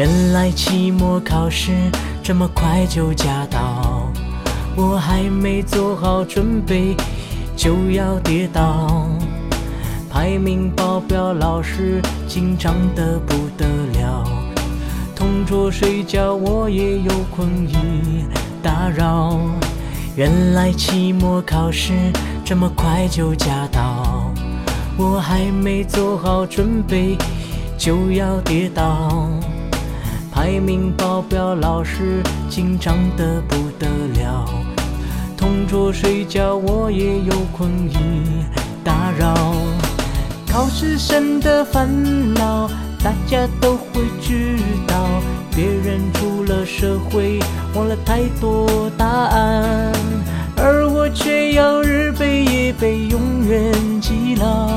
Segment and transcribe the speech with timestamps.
[0.00, 1.72] 原来期末考试
[2.22, 4.10] 这么快就驾到，
[4.74, 6.96] 我还没做好准备
[7.54, 9.06] 就要跌倒。
[10.08, 14.24] 排名报表老师紧张得不得了，
[15.14, 18.24] 同桌睡觉我也有困意
[18.62, 19.38] 打扰。
[20.16, 21.92] 原来期末考试
[22.42, 24.32] 这么快就驾到，
[24.96, 27.18] 我还没做好准备
[27.76, 29.28] 就要跌倒。
[30.42, 33.86] 排名报表老师紧张得不得
[34.18, 34.48] 了，
[35.36, 38.46] 同桌睡觉我也有困意
[38.82, 39.34] 打扰。
[40.50, 41.86] 考试生的烦
[42.32, 42.66] 恼，
[43.04, 44.56] 大家都会知
[44.86, 45.06] 道。
[45.54, 47.38] 别人出了社会，
[47.74, 49.92] 忘了太多答案，
[50.56, 54.70] 而我却要日背夜背，永远记牢。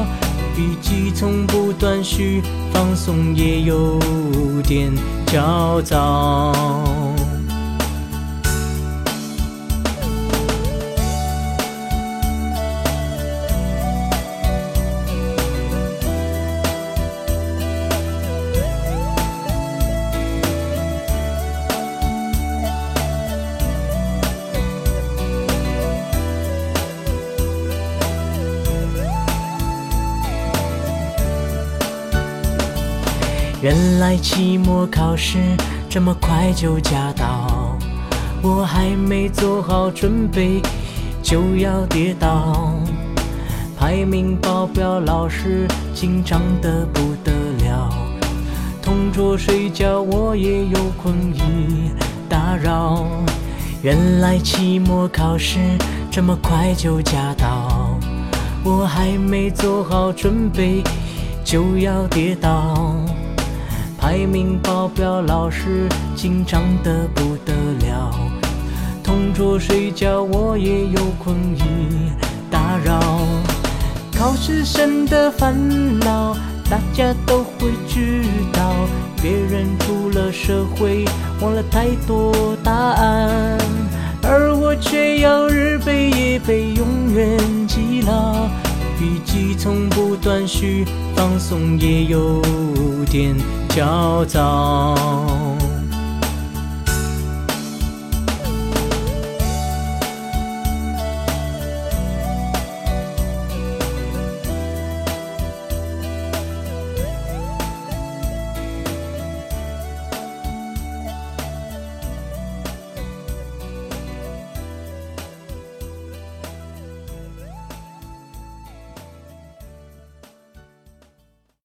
[0.58, 3.98] 笔记从不断续，放松也有
[4.68, 4.92] 点
[5.34, 6.93] 焦躁。
[33.64, 35.38] 原来期末考试
[35.90, 37.78] 这么快就驾到，
[38.42, 40.62] 我还没做好准备
[41.22, 42.76] 就要跌倒。
[43.78, 47.32] 排名报表老师紧张得不得
[47.64, 47.90] 了，
[48.82, 51.90] 同桌睡觉我也有困意
[52.28, 53.06] 打扰。
[53.82, 55.58] 原来期末考试
[56.12, 57.98] 这么快就驾到，
[58.62, 60.84] 我还没做好准备
[61.46, 63.00] 就要跌倒。
[64.04, 67.54] 排名爆表老师紧张得不得
[67.88, 68.14] 了，
[69.02, 72.12] 同桌睡觉我也有困意
[72.52, 73.00] 打扰。
[74.14, 75.56] 考试生的烦
[76.00, 76.36] 恼，
[76.70, 78.22] 大家都会知
[78.52, 78.76] 道。
[79.22, 81.06] 别人出了社会，
[81.40, 83.58] 忘了太多答案，
[84.22, 86.86] 而我却要日背夜背，永
[87.16, 87.40] 远
[87.70, 88.50] 记牢。
[89.04, 92.42] 笔记从不断续，放松也有
[93.12, 93.36] 点
[93.68, 94.96] 焦躁。